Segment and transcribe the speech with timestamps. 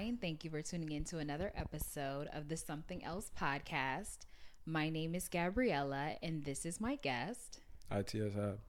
[0.00, 4.20] Hi, and thank you for tuning in to another episode of the Something Else podcast.
[4.64, 7.60] My name is Gabriella, and this is my guest.
[7.94, 8.60] ITS Hab.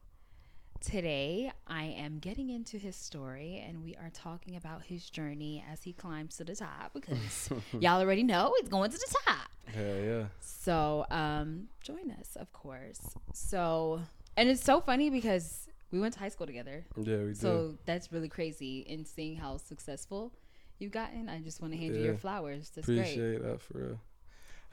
[0.82, 5.84] Today, I am getting into his story, and we are talking about his journey as
[5.84, 9.50] he climbs to the top because y'all already know he's going to the top.
[9.74, 10.24] Yeah, yeah.
[10.42, 13.00] So, um, join us, of course.
[13.32, 14.02] So,
[14.36, 16.84] and it's so funny because we went to high school together.
[16.98, 17.38] Yeah, we did.
[17.38, 18.82] So that's really crazy.
[18.82, 20.34] In seeing how successful
[20.82, 22.20] you've gotten, I just want to hand you your Yeah.
[22.20, 22.72] flowers.
[22.76, 23.00] That's great.
[23.00, 24.00] Appreciate that for real.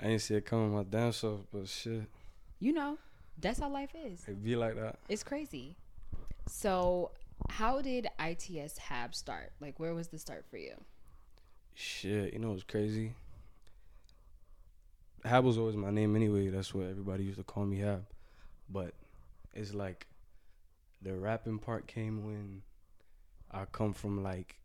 [0.01, 2.03] I ain't see it coming my damn self, but shit,
[2.61, 2.99] You know,
[3.41, 4.25] that's how life is.
[4.27, 4.99] it be like that.
[5.09, 5.77] It's crazy.
[6.49, 7.11] So,
[7.51, 9.53] how did ITS Hab start?
[9.61, 10.75] Like, where was the start for you?
[11.75, 13.15] Shit, you know what's crazy?
[15.25, 16.49] Hab was always my name anyway.
[16.49, 18.07] That's what everybody used to call me Hab.
[18.71, 18.95] But
[19.55, 20.07] it's like
[21.03, 22.63] the rapping part came when
[23.51, 24.59] I come from like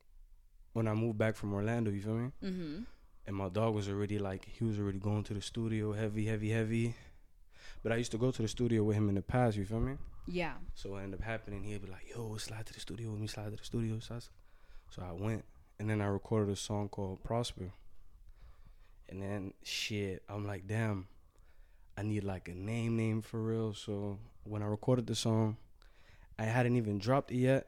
[0.74, 1.92] when I moved back from Orlando.
[1.92, 2.32] You feel me?
[2.44, 2.76] Mm-hmm.
[3.28, 6.50] and my dog was already like he was already going to the studio heavy heavy
[6.50, 6.94] heavy
[7.82, 9.80] but i used to go to the studio with him in the past you feel
[9.80, 9.94] me
[10.28, 10.56] Yeah.
[10.74, 13.28] so what ended up happening he'd be like yo slide to the studio with me
[13.28, 14.20] slide to the studio so I,
[14.94, 15.46] so I went
[15.80, 17.72] and then i recorded a song called prosper
[19.10, 21.08] and then shit i'm like damn
[21.98, 25.56] i need like a name name for real so when i recorded the song
[26.38, 27.68] i hadn't even dropped it yet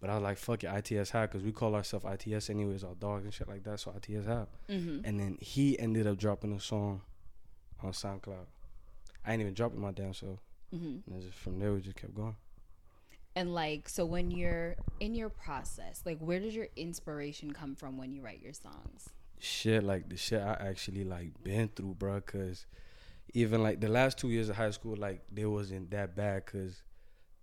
[0.00, 2.94] but i was like fuck it its Hab because we call ourselves its anyways our
[2.94, 5.04] dogs and shit like that so its Hab Mm-hmm.
[5.04, 7.00] and then he ended up dropping a song
[7.82, 8.46] on SoundCloud.
[9.24, 10.38] I ain't even dropping my damn self.
[10.74, 11.12] Mm-hmm.
[11.12, 12.36] And just from there, we just kept going.
[13.34, 17.98] And like, so when you're in your process, like, where does your inspiration come from
[17.98, 19.10] when you write your songs?
[19.38, 22.20] Shit, like the shit I actually like been through, bro.
[22.22, 22.66] Cause
[23.34, 26.46] even like the last two years of high school, like they wasn't that bad.
[26.46, 26.82] Cause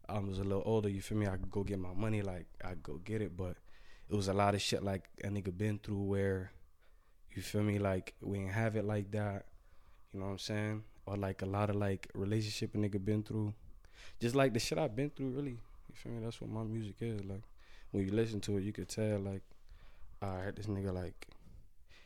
[0.08, 0.90] I was a little older.
[0.90, 1.28] You feel me?
[1.28, 2.22] I could go get my money.
[2.22, 3.36] Like I go get it.
[3.38, 3.58] But
[4.10, 6.52] it was a lot of shit like a nigga been through where
[7.36, 7.80] you feel me?
[7.80, 9.46] Like we ain't have it like that.
[10.14, 10.84] You know what I'm saying?
[11.06, 13.54] Or like a lot of like relationship a nigga been through.
[14.20, 15.60] Just like the shit I've been through, really.
[15.90, 16.24] You feel me?
[16.24, 17.24] That's what my music is.
[17.24, 17.44] Like
[17.92, 19.42] when you listen to it, you could tell like,
[20.22, 21.28] I alright, this nigga like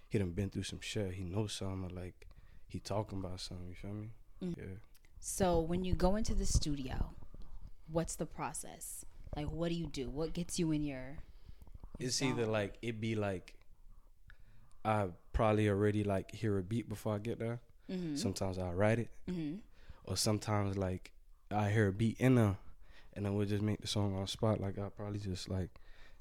[0.09, 1.13] he done been through some shit.
[1.13, 1.91] He knows something.
[1.91, 2.27] Or, like
[2.67, 3.67] he talking about something.
[3.67, 4.09] You feel me?
[4.43, 4.57] Mm.
[4.57, 4.77] Yeah.
[5.19, 7.11] So when you go into the studio,
[7.91, 9.05] what's the process?
[9.35, 10.09] Like, what do you do?
[10.09, 11.17] What gets you in your?
[11.99, 12.29] It's zone?
[12.29, 13.55] either like it be like
[14.85, 17.59] I probably already like hear a beat before I get there.
[17.91, 18.15] Mm-hmm.
[18.15, 19.57] Sometimes I write it, mm-hmm.
[20.05, 21.11] or sometimes like
[21.51, 22.57] I hear a beat in there,
[23.13, 24.59] and then we'll just make the song on spot.
[24.61, 25.69] Like I probably just like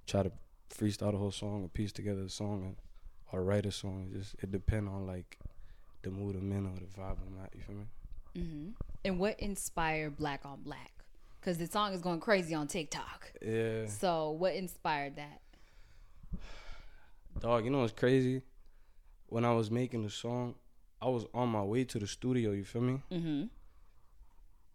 [0.06, 0.32] try to
[0.70, 2.76] freestyle the whole song or piece together the song and
[3.32, 4.08] or write a song.
[4.10, 5.38] It just it depend on like
[6.02, 7.54] the mood I'm in or the vibe I'm at.
[7.54, 7.84] You feel me?
[8.36, 8.68] Mm-hmm.
[9.04, 10.95] And what inspired Black on Black?
[11.46, 13.30] Because the song is going crazy on TikTok.
[13.40, 13.86] Yeah.
[13.86, 15.40] So what inspired that?
[17.38, 18.42] Dog, you know what's crazy?
[19.26, 20.56] When I was making the song,
[21.00, 22.50] I was on my way to the studio.
[22.50, 23.00] You feel me?
[23.12, 23.44] Mm-hmm.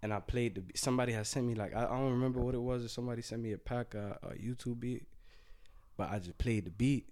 [0.01, 0.63] and I played the.
[0.75, 2.85] Somebody had sent me like I, I don't remember what it was.
[2.85, 5.03] Or somebody sent me a pack a, a YouTube beat,
[5.97, 7.09] but I just played the beat.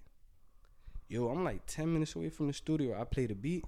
[1.09, 2.97] Yo, I'm like ten minutes away from the studio.
[2.97, 3.65] I played the beat.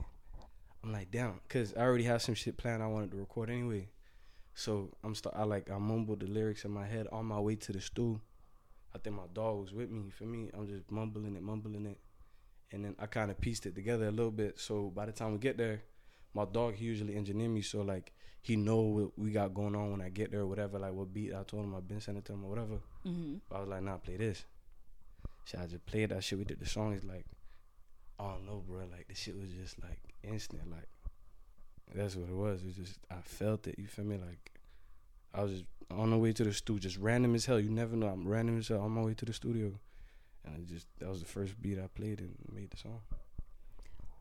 [0.85, 2.81] I'm like damn, cause I already had some shit planned.
[2.81, 3.89] I wanted to record anyway,
[4.53, 5.35] so I'm start.
[5.37, 8.21] I like I mumbled the lyrics in my head on my way to the stool.
[8.93, 10.09] I think my dog was with me.
[10.09, 10.49] For me?
[10.53, 11.99] I'm just mumbling it, mumbling it,
[12.71, 14.59] and then I kind of pieced it together a little bit.
[14.59, 15.81] So by the time we get there,
[16.33, 17.61] my dog he usually engineer me.
[17.61, 20.79] So like he know what we got going on when I get there, or whatever.
[20.79, 22.79] Like what beat I told him I've been sending to him or whatever.
[23.05, 23.35] Mm-hmm.
[23.49, 24.43] But I was like, nah, play this.
[25.45, 26.37] So I just played that shit.
[26.37, 26.93] We did the song.
[26.93, 27.25] It's like,
[28.19, 28.85] I don't know, bro.
[28.91, 30.69] Like the shit was just like instant.
[30.69, 30.87] Like
[31.93, 32.61] that's what it was.
[32.63, 33.75] It was just I felt it.
[33.77, 34.17] You feel me?
[34.17, 34.51] Like
[35.33, 37.59] I was just on the way to the studio, just random as hell.
[37.59, 38.07] You never know.
[38.07, 39.71] I'm random as hell on my way to the studio,
[40.45, 42.99] and it just that was the first beat I played and made the song.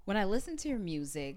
[0.04, 1.36] When I listen to your music,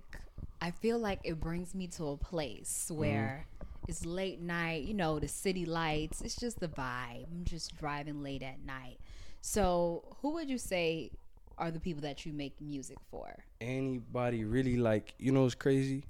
[0.61, 2.99] I feel like it brings me to a place Mm-hmm.
[2.99, 3.45] where
[3.87, 6.21] it's late night, you know, the city lights.
[6.21, 7.25] It's just the vibe.
[7.31, 8.97] I'm just driving late at night.
[9.41, 11.11] So, who would you say
[11.57, 13.43] are the people that you make music for?
[13.61, 16.05] Anybody really like you know it's crazy?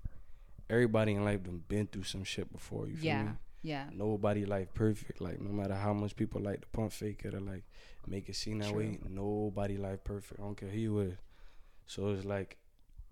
[0.74, 2.88] Everybody in life done been through some shit before.
[2.88, 3.24] You feel yeah.
[3.24, 3.30] me?
[3.62, 3.86] Yeah.
[3.94, 5.22] Nobody life perfect.
[5.22, 7.64] Like no matter how much people like to pump fake it or like
[8.08, 8.80] make it seem that True.
[8.80, 10.40] way, nobody life perfect.
[10.40, 11.18] I don't care who you is.
[11.86, 12.58] So it's like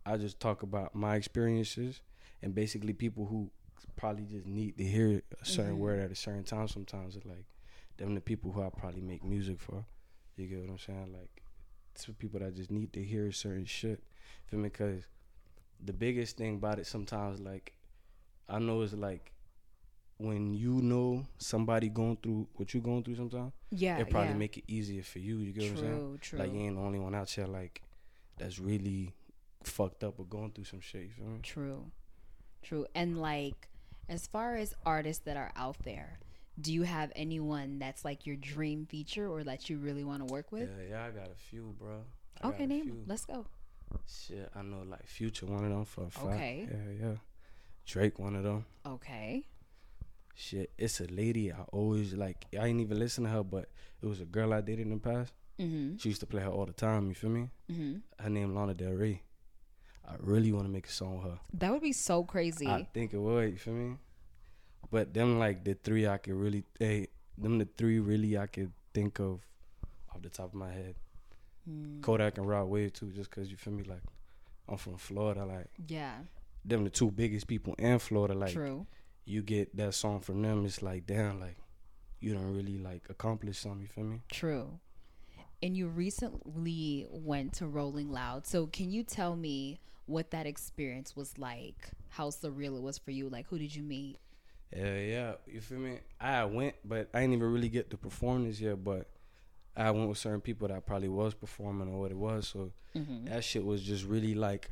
[0.06, 2.02] I just talk about my experiences
[2.42, 3.52] and basically people who
[3.96, 5.84] probably just need to hear a certain Mhm.
[5.86, 6.68] word at a certain time.
[6.68, 7.46] Sometimes it's like
[7.98, 9.86] them the people who I probably make music for.
[10.36, 11.14] You get what I'm saying?
[11.14, 11.44] Like
[11.94, 14.04] it's for people that just need to hear certain shit.
[14.48, 14.70] Feel me?
[14.70, 15.04] Because
[15.84, 17.74] the biggest thing about it sometimes like
[18.50, 19.32] I know it's like
[20.18, 24.36] when you know somebody going through what you're going through sometimes, Yeah, it probably yeah.
[24.38, 25.40] make it easier for you.
[25.40, 25.92] You get what I'm saying?
[25.98, 27.82] true, true, Like you ain't the only one out here like
[28.38, 29.14] that's really
[29.64, 31.04] fucked up or going through some shit.
[31.04, 31.40] You feel me?
[31.42, 31.92] true,
[32.62, 32.86] true.
[32.94, 33.70] And like,
[34.10, 36.20] as far as artists that are out there,
[36.60, 40.32] do you have anyone that's like your dream feature or that you really want to
[40.32, 40.70] work with?
[40.70, 42.04] Yeah, yeah, I got a few, bro.
[42.44, 42.84] I okay, name.
[42.84, 43.04] few.
[43.08, 43.48] Let's go.
[44.08, 46.26] Shit, I know like Future, one of them for a fact.
[46.26, 46.68] Okay.
[46.70, 47.16] Yeah, yeah.
[47.86, 48.66] Drake, one of them.
[48.86, 49.46] Okay.
[50.36, 52.46] Shit, it's a lady I always like.
[52.60, 53.70] I ain't even listen to her, but
[54.02, 55.34] it was a girl I dated in the past.
[55.60, 55.98] Mm-hmm.
[55.98, 57.10] She used to play her all the time.
[57.10, 57.50] You feel me?
[57.72, 58.24] Mm-hmm.
[58.24, 59.22] Her name Lana Del Rey.
[60.08, 61.40] I really want to make a song with her.
[61.54, 62.68] That would be so crazy.
[62.68, 63.52] I think it would.
[63.52, 63.98] You feel me?
[64.90, 67.08] But them like the three I could really, hey,
[67.38, 69.42] them the three really I could think of
[70.14, 70.96] off the top of my head.
[71.70, 72.02] Mm.
[72.02, 73.84] Kodak and Rod Wave too, just cause you feel me.
[73.84, 74.02] Like
[74.68, 75.46] I'm from Florida.
[75.46, 76.16] Like Yeah.
[76.66, 78.34] them the two biggest people in Florida.
[78.34, 78.86] Like true.
[79.26, 81.58] you get that song from them, it's like damn, like
[82.20, 83.82] you don't really like accomplish something.
[83.82, 84.22] You feel me?
[84.32, 84.80] True.
[85.64, 88.48] And you recently went to Rolling Loud.
[88.48, 91.90] So can you tell me what that experience was like?
[92.10, 93.30] How surreal it was for you?
[93.30, 94.18] Like who did you meet?
[94.76, 95.34] Yeah, yeah.
[95.48, 96.00] You feel me?
[96.20, 98.84] I went, but I didn't even really get to perform this yet.
[98.84, 99.08] But
[99.76, 102.48] I went with certain people that probably was performing or what it was.
[102.48, 103.26] So Mm-hmm.
[103.28, 104.70] that shit was just really like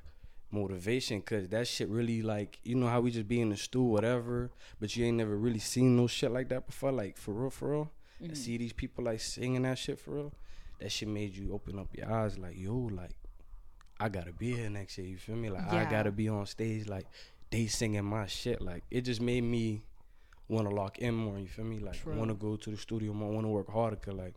[0.51, 3.91] motivation because that shit really like you know how we just be in the stool
[3.91, 7.49] whatever but you ain't never really seen no shit like that before like for real
[7.49, 7.91] for real?
[8.19, 10.33] And see these people like singing that shit for real?
[10.81, 13.11] That shit made you open up your eyes like yo like
[14.01, 15.49] i gotta be here next year you feel me?
[15.49, 17.05] Like i gotta be on stage like
[17.51, 19.85] they singing my shit like it just made me
[20.49, 21.79] want to lock in more you feel me?
[21.79, 24.33] Like want to go to the studio more want to work harder cause like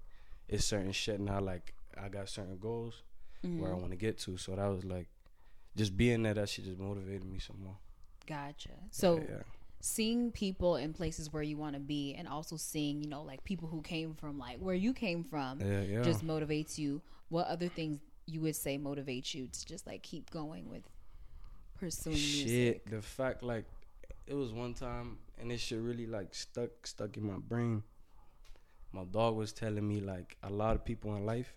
[0.49, 3.03] it's certain shit now like i got certain goals
[3.45, 3.61] Mm-hmm.
[3.61, 4.37] where I want to get to.
[4.37, 5.09] So that was like,
[5.77, 7.77] just being there, that shit just motivated me some more.
[8.25, 8.71] Gotcha.
[8.93, 9.43] So yeah, yeah.
[9.81, 13.43] seeing people in places where you want to be and also seeing, you know, like
[13.43, 17.03] people who came from like where you came from yeah, just motivates you.
[17.31, 20.85] What other things you would say motivate you to just like keep going with
[21.81, 22.49] pursuing music?
[22.49, 22.91] shit.
[22.91, 23.65] The fact like,
[24.29, 27.83] it was one time, and this shit really like stuck stuck in my brain.
[28.93, 31.55] My dog was telling me like a lot of people in life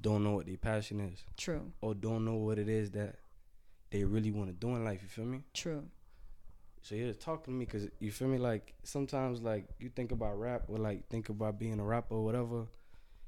[0.00, 1.72] don't know what their passion is, True.
[1.80, 3.16] or don't know what it is that
[3.90, 5.00] they really want to do in life.
[5.02, 5.42] You feel me?
[5.54, 5.84] True.
[6.82, 8.38] So he was talking to me because you feel me.
[8.38, 12.24] Like sometimes, like you think about rap or like think about being a rapper or
[12.24, 12.66] whatever.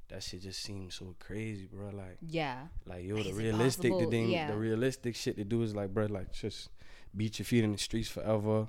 [0.09, 1.89] That shit just seems so crazy, bro.
[1.89, 2.67] Like, Yeah.
[2.87, 4.47] like yo, the It's realistic, the thing, yeah.
[4.49, 6.69] the realistic shit to do is like, bro, like just
[7.15, 8.67] beat your feet in the streets forever,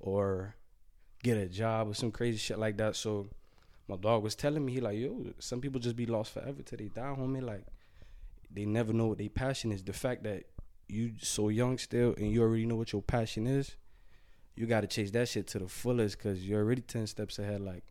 [0.00, 0.56] or
[1.22, 2.96] get a job or some crazy shit like that.
[2.96, 3.28] So
[3.90, 6.78] my dog was telling me, he like, yo, some people just be lost forever till
[6.78, 7.42] they die, homie.
[7.42, 7.66] Like
[8.50, 9.82] they never know what their passion is.
[9.82, 10.44] The fact that
[10.88, 13.76] you so young still and you already know what your passion is,
[14.54, 17.60] you got to chase that shit to the fullest because you're already 10 steps ahead.
[17.60, 17.84] Like,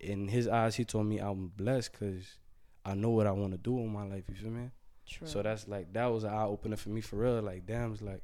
[0.00, 2.38] in his eyes, he told me I'm blessed because
[2.84, 4.24] I know what I want to do in my life.
[4.28, 4.70] You feel me?
[5.06, 5.26] True.
[5.26, 7.42] So that's like, that was an eye opener for me for real.
[7.42, 8.22] Like, damn, it's like,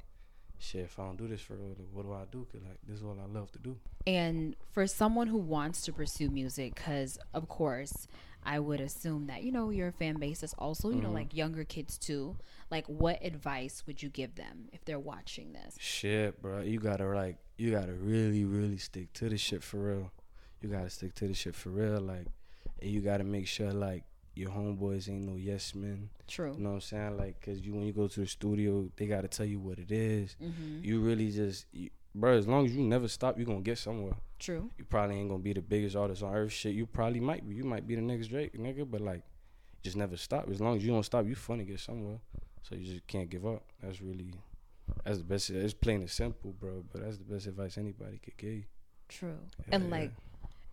[0.61, 2.45] shit, if I don't do this for real, what do I do?
[2.49, 3.77] Because, like, this is what I love to do.
[4.07, 8.07] And for someone who wants to pursue music, because of course,
[8.43, 11.13] I would assume that you know your fan base is also you know Mhm.
[11.13, 12.37] like younger kids too.
[12.71, 15.75] Like, what advice would you give them if they're watching this?
[15.79, 16.61] Shit, bro.
[16.61, 20.11] You gotta like you gotta really, really stick to the shit for real.
[20.61, 22.25] You gotta stick to the shit for real, like
[22.81, 24.03] and you gotta make sure like
[24.35, 26.09] your homeboys ain't no yes men.
[26.27, 26.53] True.
[26.55, 27.17] You know what I'm saying?
[27.17, 29.91] Like, cause you when you go to the studio, they gotta tell you what it
[29.91, 30.35] is.
[30.41, 30.83] Mm-hmm.
[30.83, 32.37] You really just, you, bro.
[32.37, 34.13] As long as you never stop, you are gonna get somewhere.
[34.39, 34.69] True.
[34.77, 36.51] You probably ain't gonna be the biggest artist on earth.
[36.51, 37.55] Shit, you probably might be.
[37.55, 38.89] You might be the next Drake, nigga.
[38.89, 39.23] But like,
[39.83, 40.49] just never stop.
[40.49, 42.19] As long as you don't stop, you funny get somewhere.
[42.63, 43.63] So you just can't give up.
[43.81, 44.33] That's really,
[45.03, 45.49] that's the best.
[45.49, 46.83] It's plain and simple, bro.
[46.91, 48.63] But that's the best advice anybody could give you.
[49.09, 49.37] True.
[49.67, 50.07] Yeah, and yeah.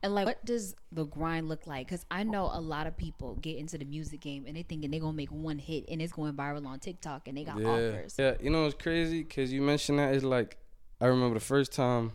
[0.03, 1.87] Like, and like, what does the grind look like?
[1.87, 4.91] Because I know a lot of people get into the music game and they thinking
[4.91, 7.69] they're gonna make one hit and it's going viral on TikTok and they got yeah,
[7.69, 8.15] offers.
[8.19, 8.35] yeah.
[8.41, 9.25] You know it's crazy?
[9.25, 10.57] Cause you mentioned that it's like,
[11.01, 12.13] I remember the first time,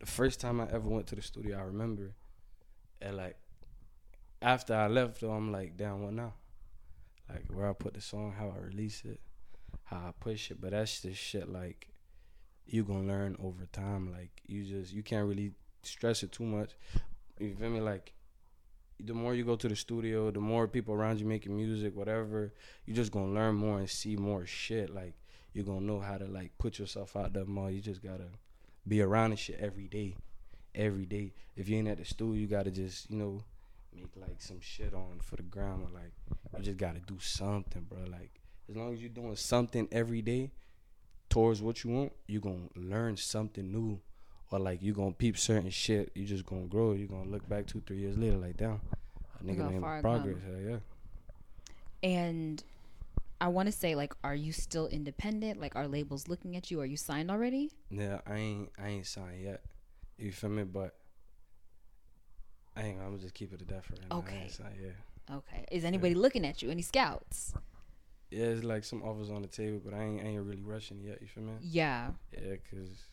[0.00, 1.58] the first time I ever went to the studio.
[1.58, 2.14] I remember,
[3.02, 3.36] and like,
[4.40, 6.34] after I left, though, I'm like, damn, what now?
[7.28, 9.20] Like where I put the song, how I release it,
[9.84, 10.60] how I push it.
[10.60, 11.88] But that's the shit like,
[12.64, 14.12] you gonna learn over time.
[14.12, 16.70] Like you just you can't really stress it too much.
[17.38, 17.80] You feel me?
[17.80, 18.12] Like
[19.00, 22.52] the more you go to the studio, the more people around you making music, whatever,
[22.84, 24.90] you just gonna learn more and see more shit.
[24.94, 25.14] Like
[25.52, 27.70] you're gonna know how to like put yourself out there more.
[27.70, 28.28] You just gotta
[28.86, 30.16] be around this shit every day.
[30.74, 31.32] Every day.
[31.56, 33.42] If you ain't at the studio, you gotta just, you know,
[33.94, 36.12] make like some shit on for the ground like
[36.56, 37.98] you just gotta do something, bro.
[38.10, 40.50] Like as long as you're doing something every day
[41.28, 44.00] towards what you want, you're gonna learn something new
[44.50, 46.10] or like you gonna peep certain shit.
[46.14, 46.92] You just gonna grow.
[46.92, 48.80] You gonna look back two, three years later, like damn,
[49.40, 50.36] a nigga made progress.
[50.46, 50.78] Hell yeah.
[52.02, 52.62] And
[53.40, 55.60] I want to say, like, are you still independent?
[55.60, 56.80] Like, are labels looking at you?
[56.80, 57.70] Are you signed already?
[57.90, 59.62] Yeah, I ain't I ain't signed yet.
[60.18, 60.64] You feel me?
[60.64, 60.94] But
[62.76, 63.00] I ain't.
[63.00, 64.48] I'm gonna just keep it at that for right Okay.
[64.48, 64.74] signed.
[65.30, 65.66] Okay.
[65.70, 66.70] Is anybody looking at you?
[66.70, 67.52] Any scouts?
[68.30, 71.00] Yeah, it's like some offers on the table, but I ain't I ain't really rushing
[71.02, 71.20] yet.
[71.20, 71.52] You feel me?
[71.60, 72.10] Yeah.
[72.32, 73.04] Yeah, cause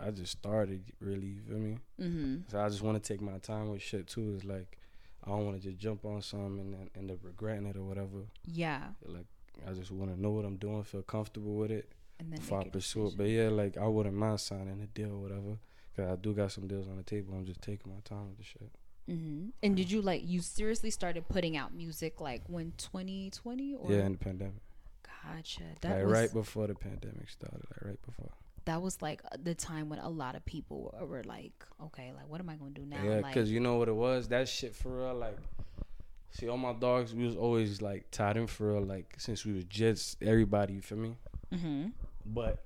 [0.00, 1.26] I just started really.
[1.26, 1.78] You feel me?
[2.00, 2.36] Mm-hmm.
[2.48, 4.34] So I just want to take my time with shit too.
[4.36, 4.78] It's like
[5.24, 7.82] I don't want to just jump on something and then end up regretting it or
[7.82, 8.26] whatever.
[8.44, 8.82] Yeah.
[9.04, 9.26] Like
[9.66, 11.90] I just want to know what I'm doing, feel comfortable with it
[12.20, 13.16] And then before I pursue it.
[13.16, 15.58] But yeah, like I wouldn't mind signing a deal or whatever.
[15.96, 17.34] Cause I do got some deals on the table.
[17.34, 18.70] I'm just taking my time with the shit.
[19.10, 19.48] Mm-hmm.
[19.62, 24.04] And did you like you seriously started putting out music like when 2020 or yeah,
[24.04, 24.62] in the pandemic.
[25.24, 27.62] gotcha that like was right before the pandemic started.
[27.70, 28.30] Like right before.
[28.68, 32.28] That was like the time when a lot of people were, were like okay like
[32.28, 34.28] what am I gonna do now Yeah, like cause you know what it was.
[34.28, 35.14] That shit for real.
[35.14, 35.38] Like,
[36.30, 38.84] see, all my dogs, we was always like tied in for real.
[38.84, 40.74] Like since we was just everybody.
[40.74, 41.16] You feel me?
[41.52, 41.86] mm-hmm.
[42.26, 42.62] But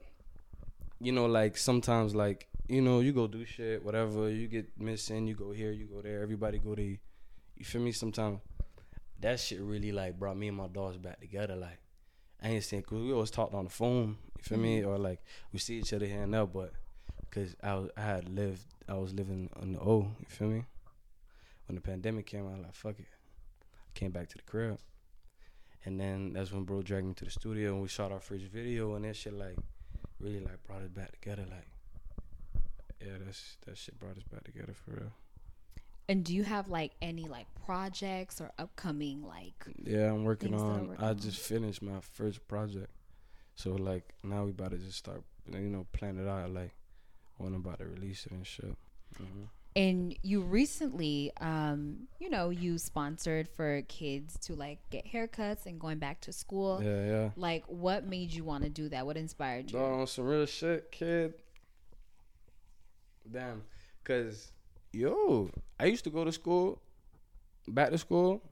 [1.00, 4.28] you know, like sometimes, like you know, you go do shit, whatever.
[4.28, 5.28] You get missing.
[5.28, 6.20] You go here, you go there.
[6.20, 6.96] Everybody go there.
[7.56, 7.92] You feel me?
[7.92, 8.40] Sometimes
[9.20, 11.54] that shit really like brought me and my dogs back together.
[11.54, 11.78] Like
[12.42, 14.16] I ain't saying cause we always talked on the phone.
[14.36, 14.80] You feel me?
[14.80, 14.88] Mm-hmm.
[14.90, 15.22] Or like
[15.52, 16.72] we see each other here and there, but
[17.30, 20.10] cause I was I had lived I was living on the O.
[20.18, 20.64] You feel me?
[21.66, 23.06] When the pandemic came, I was like fuck it.
[23.62, 24.78] I Came back to the crib.
[25.84, 28.44] And then that's when bro dragged me to the studio and we shot our first
[28.44, 29.56] video and that shit like
[30.20, 31.44] really like brought us back together.
[31.48, 31.68] Like,
[33.00, 35.12] yeah, that's that shit brought us back together for real.
[36.08, 40.62] And do you have like any like projects or upcoming like Yeah, I'm working Things
[40.62, 40.88] that are on.
[40.88, 41.18] working I on.
[41.18, 42.90] just finished my first project,
[43.54, 46.50] so like now we about to just start, you know, plan it out.
[46.52, 46.72] Like
[47.38, 48.76] when I'm about to release it and shit.
[49.16, 49.44] hmm
[49.74, 55.80] and you recently um you know you sponsored for kids to like get haircuts and
[55.80, 57.30] going back to school Yeah, yeah.
[57.36, 60.92] like what made you want to do that what inspired you Oh, some real shit,
[60.92, 61.32] kid.
[63.30, 63.62] Damn,
[64.04, 64.51] cause
[64.92, 66.80] yo, I used to go to school,
[67.66, 68.42] back to school,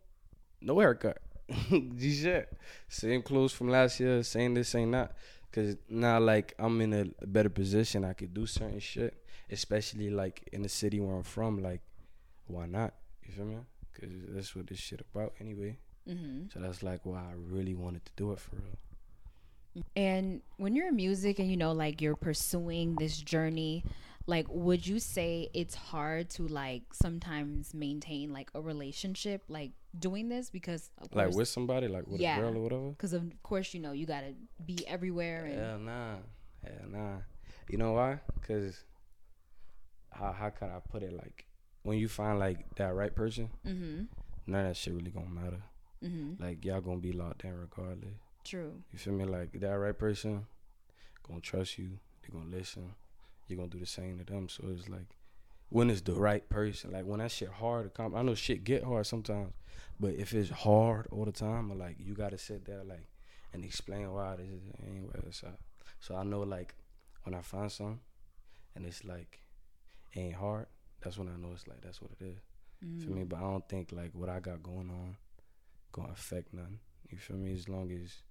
[0.61, 1.19] no haircut.
[1.71, 2.53] G shit,
[2.89, 5.17] same clothes from last year, same this, same that.
[5.53, 10.49] Cause now like I'm in a better position, I could do certain shit, especially like
[10.53, 11.61] in the city where I'm from.
[11.61, 11.81] Like,
[12.47, 12.95] why not?
[13.25, 13.57] You feel me?
[14.01, 15.77] Cause that's what this shit about anyway.
[16.09, 16.45] mm-hmm.
[16.53, 19.85] So that's like why I really wanted to do it for real.
[19.97, 23.85] And when you're in music and you know like you're pursuing this journey,
[24.27, 30.29] like would you say it's hard to like sometimes maintain like a relationship like doing
[30.29, 32.37] this because of Like course with somebody, like with Yeah.
[32.39, 32.91] a girl or whatever.
[32.91, 34.35] because of course you know you got to
[34.65, 36.15] be everywhere and Hell nah.
[36.65, 37.17] Hell nah.
[37.69, 38.21] You know why?
[38.47, 38.85] Cause
[40.11, 41.13] how how can I put it?
[41.13, 41.47] Like
[41.83, 44.03] when you find like that right person, mm-hmm.
[44.47, 45.63] none of that shit really gonna matter.
[46.05, 48.15] mhm Like y'all gonna be locked in regardless.
[48.45, 49.25] true You feel me?
[49.25, 50.47] Like that right person
[51.27, 51.99] gonna trust you.
[52.23, 52.95] They gonna listen.
[53.51, 54.49] You're gonna do the same to them.
[54.49, 55.09] So it's like
[55.69, 56.93] when it's the right person.
[56.93, 58.15] Like when that shit hard to come.
[58.15, 59.53] I know shit get hard sometimes,
[59.99, 63.09] but if it's hard all the time, or like you gotta sit there like
[63.53, 65.59] and explain why this is ain't where it's at.
[65.99, 66.75] So I know like
[67.25, 68.01] when I find something
[68.75, 69.41] and it's like
[70.15, 70.67] ain't hard,
[71.01, 72.39] that's when I know it's like that's what it is.
[72.85, 73.05] Mm.
[73.05, 73.25] Feel me?
[73.25, 75.17] But I don't think like what I got going on
[75.93, 76.79] gonna affect nothing.
[77.09, 77.53] You feel me?
[77.53, 78.23] As long as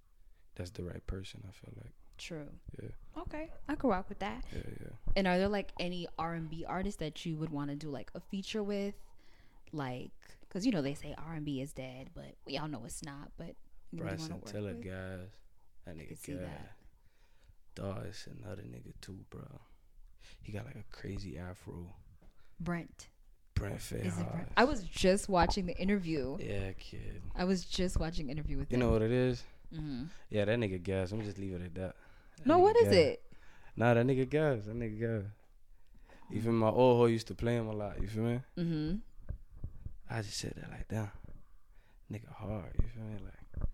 [0.54, 1.92] that's the right person, I feel like.
[2.20, 2.46] True
[2.82, 2.88] Yeah,
[3.22, 4.88] okay i could rock with that yeah, yeah.
[5.16, 8.20] and are there like any r&b artists that you would want to do like a
[8.20, 8.94] feature with
[9.72, 13.30] like because you know they say r&b is dead but we all know it's not
[13.38, 13.54] but
[13.92, 14.84] you really wanna Bryson work Tiller, with?
[14.84, 15.28] guys.
[15.86, 16.40] That could nigga see guy.
[16.42, 16.72] that.
[17.74, 19.42] Dog, it's another nigga too, bro.
[20.42, 21.86] He got like a crazy afro.
[22.60, 23.08] brent
[23.54, 24.48] Brent Is it Brent?
[24.56, 26.36] I was just watching the interview.
[26.40, 27.20] Yeah, kid.
[27.34, 28.80] I was just watching interview with You him.
[28.80, 29.42] know what it is?
[29.74, 30.04] Mm-hmm.
[30.30, 31.10] Yeah, that nigga gas.
[31.12, 31.94] Let me just leave it at that.
[32.44, 32.94] No, what is gas.
[32.94, 33.22] it?
[33.76, 34.64] Nah, that nigga gas.
[34.66, 35.30] That nigga gas.
[36.32, 38.00] Even my old hoe used to play him a lot.
[38.00, 38.40] You feel me?
[38.56, 38.94] Mm-hmm.
[40.08, 41.10] I just said that like, damn,
[42.12, 42.72] nigga hard.
[42.80, 43.16] You feel me?
[43.24, 43.68] Like,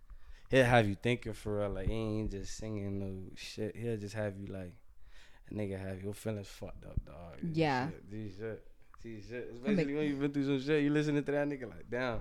[0.51, 1.71] he'll have you thinking for real.
[1.71, 3.77] Like, he ain't just singing no shit.
[3.77, 4.75] He'll just have you like,
[5.51, 7.39] a nigga have your feelings fucked up, dog.
[7.53, 7.89] Yeah.
[7.89, 8.65] Shit, G shit.
[9.29, 9.51] Shit.
[9.55, 10.83] Especially when you've been through some shit.
[10.83, 12.21] You listening to that nigga like, damn.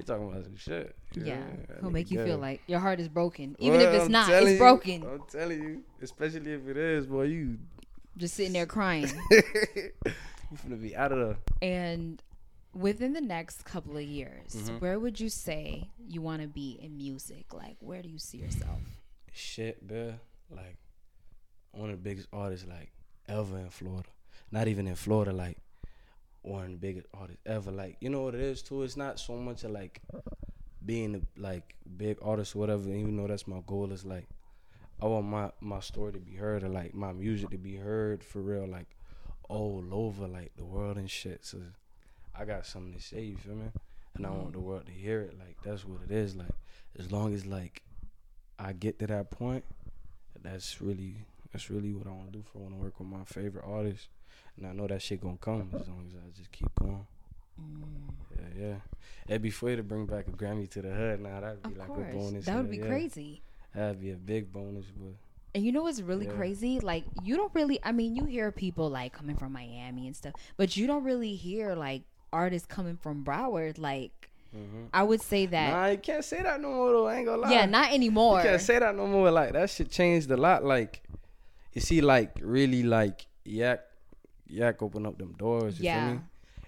[0.00, 0.96] You talking about some shit.
[1.14, 1.40] Yeah?
[1.68, 4.30] That he'll make you feel like your heart is broken, even if it's I'm not.
[4.30, 5.02] It's you, broken.
[5.04, 7.58] I'm telling you, especially if it is, boy, you
[8.16, 9.08] Just sitting there crying.
[9.30, 9.92] you
[10.62, 11.36] gonna be out of there.
[11.62, 12.22] and
[12.74, 14.80] within the next couple of years, Mhm.
[14.80, 17.52] where would you say you want to be in music?
[17.52, 18.78] Like, where do you see yourself?
[19.32, 20.18] Shit, bruh.
[20.50, 20.76] Like
[21.72, 22.92] one of the biggest artists, like
[23.28, 24.08] ever in Florida.
[24.52, 25.58] Not even in Florida, like
[26.44, 27.70] of the biggest artist ever.
[27.70, 28.82] Like you know what it is too.
[28.82, 30.00] It's not so much of like
[30.84, 32.88] being a like big artist or whatever.
[32.88, 34.26] Even though that's my goal, is like
[35.02, 38.22] I want my my story to be heard or like my music to be heard
[38.24, 38.88] for real, like
[39.48, 41.44] all over like the world and shit.
[41.44, 41.58] So
[42.34, 43.22] I got something to say.
[43.22, 43.70] You feel me?
[44.16, 45.38] And I want the world to hear it.
[45.38, 46.36] Like that's what it is.
[46.36, 46.48] Like
[46.98, 47.82] as long as like
[48.58, 49.64] I get to that point,
[50.42, 51.16] that's really
[51.52, 52.42] that's really what I want to do.
[52.42, 54.08] For I want to work with my favorite artists,
[54.56, 57.06] and I know that shit gonna come as long as I just keep going.
[57.60, 58.14] Mm.
[58.58, 58.74] Yeah, yeah.
[59.28, 61.20] It'd be funny to bring back a Grammy to the hood.
[61.20, 62.44] Now that'd be Of like course, a bonus.
[62.46, 62.86] that would yeah, be yeah.
[62.86, 63.42] crazy.
[63.74, 65.14] That'd be a big bonus, but
[65.54, 66.32] And you know what's really Yeah.
[66.32, 66.80] crazy?
[66.80, 67.78] Like you don't really.
[67.82, 71.34] I mean, you hear people like coming from Miami and stuff, but you don't really
[71.34, 72.02] hear like
[72.32, 73.78] artists coming from Broward.
[73.78, 74.88] Like mhm.
[74.92, 75.72] I would say that.
[75.72, 77.06] nah, you can't say that no more though.
[77.06, 77.52] I ain't gonna lie.
[77.52, 78.38] yeah, not anymore.
[78.38, 79.30] You can't say that no more.
[79.30, 80.64] Like that shit changed a lot.
[80.64, 81.02] Like
[81.72, 83.80] you see, like really, like yak,
[84.50, 85.78] yak open up them doors.
[85.78, 86.20] You yeah, feel me?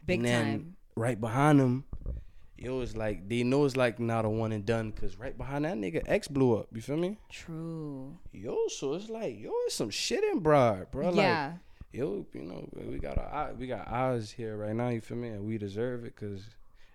[0.07, 0.77] big And then time.
[0.95, 1.85] Right behind them,
[2.59, 4.93] it was like they know it's like not a one and done.
[4.93, 6.69] Cause right behind that nigga X blew up.
[6.73, 7.19] You feel me?
[7.31, 8.17] True.
[8.33, 11.09] Yo, so it's like yo, it's some shit in Broad, bro.
[11.09, 11.53] Like, yeah.
[11.93, 14.89] yo, you know, we got our we got eyes here right now.
[14.91, 15.29] You feel me?
[15.29, 16.43] And we deserve it because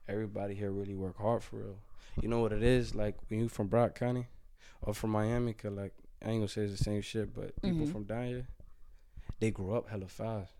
[0.07, 1.77] everybody here really work hard for real.
[2.21, 4.27] You know what it is like when you from Broward County
[4.83, 5.53] or from Miami?
[5.53, 7.91] Cause like I ain't gonna say it's the same shit, but people Mhm.
[7.91, 8.47] from down here,
[9.39, 10.51] they grew up hella fast.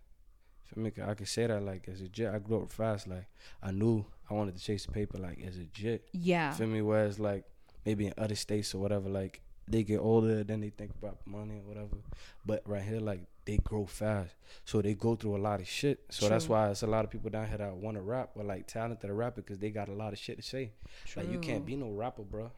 [0.74, 0.92] Feel me?
[1.06, 3.08] I can say that like as a jit, I grew up fast.
[3.08, 3.28] Like
[3.64, 6.08] I knew I wanted to chase the paper like as a jit.
[6.12, 6.52] Yeah.
[6.52, 6.82] Feel me?
[6.82, 7.46] Whereas like
[7.86, 11.56] maybe in other states or whatever, like they get older, then they think about money
[11.56, 11.98] or whatever.
[12.46, 16.04] But right here, like they grow fast, so they go through a lot of shit.
[16.10, 18.44] So that's why it's a lot of people down here that want to rap or
[18.44, 20.72] like talented rapper because they got a lot of shit to say.
[21.06, 21.24] True.
[21.24, 22.52] Like you can't be no rapper, bro,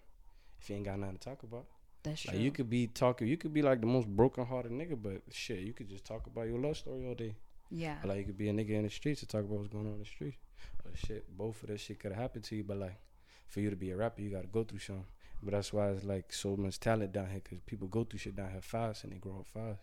[0.60, 1.66] if you ain't got nothing to talk about.
[2.04, 2.38] That's true.
[2.38, 5.60] You could be talking, you could be like the most broken hearted nigga, but shit,
[5.60, 7.36] you could just talk about your love story all day.
[7.70, 7.96] Yeah.
[8.04, 9.94] Like you could be a nigga in the streets to talk about what's going on
[9.94, 10.36] in the street.
[10.86, 12.98] Or shit, both of that shit could have happened to you, but like
[13.48, 15.06] for you to be a rapper, you got to go through something.
[15.42, 18.36] But that's why it's like so much talent down here because people go through shit
[18.36, 19.80] down here fast and they grow up fast.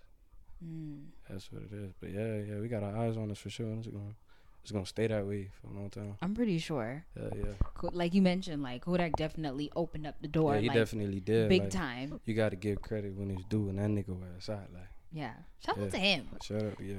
[0.65, 1.07] Mm.
[1.29, 1.93] That's what it is.
[2.01, 3.67] But yeah, yeah, we got our eyes on us for sure.
[3.67, 4.15] And it's gonna,
[4.63, 6.17] it's gonna stay that way for a long time.
[6.21, 7.05] I'm pretty sure.
[7.17, 7.91] Yeah, yeah.
[7.93, 10.55] Like you mentioned, like Kodak definitely opened up the door.
[10.55, 11.49] yeah, he like, definitely did.
[11.49, 12.21] big like, time.
[12.25, 14.69] You got to give credit when it's due, and that nigga was outside.
[14.75, 15.33] Like, Yeah.
[15.65, 15.85] Shout Yeah.
[15.85, 16.29] out to him.
[16.43, 16.97] shut up, yeah.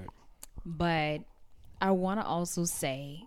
[0.67, 1.19] But
[1.79, 3.23] I want to also say,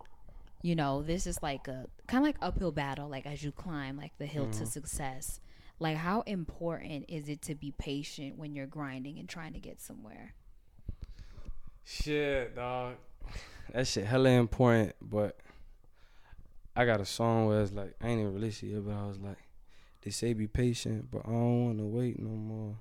[0.60, 3.96] you know, this is like a kind of like uphill battle, like as you climb
[3.96, 4.64] like the hill to mm-hmm.
[4.66, 5.40] success.
[5.78, 9.80] Like, how important is it to be patient when you're grinding and trying to get
[9.80, 10.34] somewhere?
[11.84, 12.96] Shit, dog.
[13.72, 15.38] That shit hella important, but
[16.74, 19.06] I got a song where it's like I ain't even released it yet, but I
[19.06, 19.38] was like,
[20.02, 22.78] they say be patient, but I don't want to wait no more.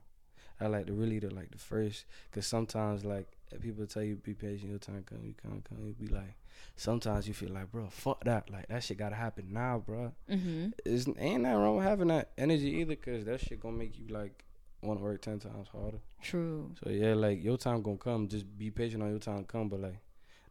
[0.62, 3.28] I like to really the like the first, cause sometimes like
[3.62, 5.80] people tell you be patient, your time come, you can't come.
[5.80, 6.36] You be like,
[6.76, 10.12] sometimes you feel like, bro, fuck that, like that shit gotta happen now, bro.
[10.30, 10.70] Mm-hmm.
[10.86, 14.08] It's ain't that wrong with having that energy either, cause that shit gonna make you
[14.08, 14.44] like
[14.82, 16.00] want to work ten times harder.
[16.22, 16.72] True.
[16.84, 18.28] So yeah, like your time gonna come.
[18.28, 20.00] Just be patient on your time come, but like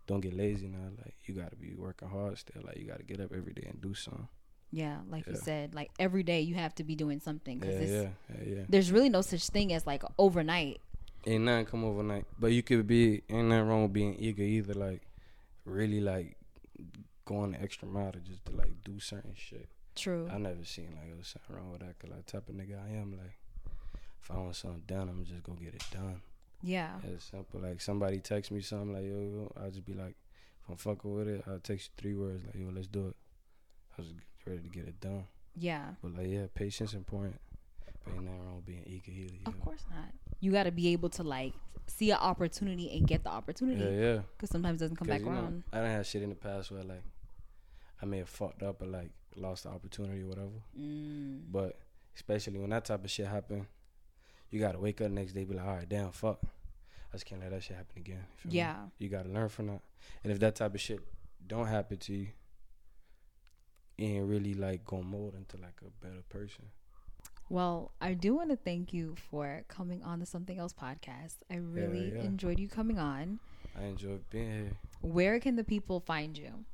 [0.06, 0.88] don't get lazy now.
[1.04, 2.62] Like you gotta be working hard still.
[2.64, 4.28] Like you gotta get up every day and do something.
[4.70, 7.90] Yeah, like you said, like every day you have to be doing something Yeah, because
[7.90, 8.62] yeah, yeah, yeah.
[8.68, 10.80] there's really no such thing as like overnight.
[11.26, 12.26] Ain't nothing come overnight.
[12.38, 14.74] But you could be ain't nothing wrong with being eager either.
[14.74, 15.02] Like
[15.64, 16.36] really like
[17.24, 19.68] going the extra mile to just to like do certain shit.
[19.94, 20.28] True.
[20.32, 21.98] I never seen like it was something wrong with that.
[21.98, 23.12] Cause like type of nigga I am.
[23.12, 23.38] Like
[24.22, 26.20] if I want something done, I'm just gonna get it done.
[26.62, 26.90] Yeah.
[27.04, 27.60] It's simple.
[27.60, 30.16] Like somebody text me something like yo, yo I'll just be like,
[30.62, 33.16] if I'm fucking with it, I'll text you three words like yo, let's do it.
[33.96, 34.12] I was
[34.48, 35.24] ready to get it done.
[35.56, 35.84] Yeah.
[36.02, 37.40] But like yeah, patience important.
[38.04, 39.34] But ain't nothing wrong with being eager either.
[39.46, 39.64] Of know?
[39.64, 40.10] course not.
[40.40, 41.52] You got to be able to like
[41.86, 44.20] see an opportunity and get the opportunity Yeah, yeah.
[44.36, 45.64] because sometimes it doesn't come back you know, around.
[45.72, 47.02] I don't have shit in the past where like
[48.00, 50.62] I may have fucked up or like lost the opportunity or whatever.
[50.78, 51.42] Mm.
[51.50, 51.78] But
[52.14, 53.66] especially when that type of shit happen,
[54.50, 56.40] you gotta wake up the next day and be like, all right, damn, fuck.
[57.10, 58.24] I just can't let that shit happen again.
[58.36, 58.56] You feel me?
[58.58, 58.76] Yeah.
[58.98, 59.80] You gotta learn from that.
[60.22, 61.00] And if that type of shit
[61.46, 62.28] don't happen to you,
[63.98, 66.64] ain't really like gonna mold into like a better person.
[67.50, 71.36] Well, I do want to thank you for coming on the Something Else podcast.
[71.50, 72.22] I really yeah.
[72.22, 73.40] enjoyed you coming on.
[73.78, 74.72] I enjoyed being here.
[75.00, 76.64] Where can the people find you?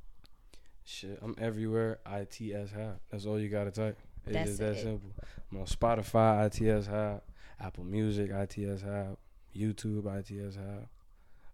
[0.83, 1.99] Shit, I'm everywhere.
[2.05, 2.99] ITS Hab.
[3.09, 3.97] That's all you gotta type.
[4.25, 4.83] It's That's just that it.
[4.83, 5.11] simple.
[5.51, 7.21] I'm on Spotify, ITS Hab,
[7.59, 9.17] Apple Music, ITS Hab,
[9.55, 10.87] YouTube, ITS Hab.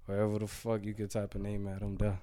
[0.05, 2.19] Wherever the fuck you can type a name at, I'm there.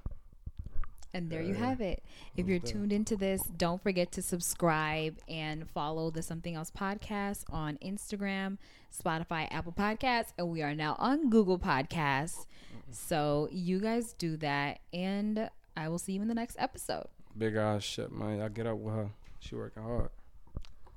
[1.14, 2.02] And there you have it.
[2.36, 7.44] If you're tuned into this, don't forget to subscribe and follow the Something Else podcast
[7.50, 8.58] on Instagram,
[8.96, 12.46] Spotify, Apple Podcasts, and we are now on Google Podcasts.
[12.90, 17.06] So you guys do that, and I will see you in the next episode.
[17.36, 18.40] Big ass shit, man.
[18.40, 19.10] I get up with her.
[19.40, 20.10] She working hard.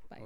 [0.09, 0.21] Bye.